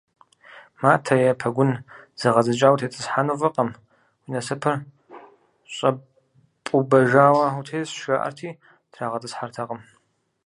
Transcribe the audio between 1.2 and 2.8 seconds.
е пэгун зэгъэдзэкӀа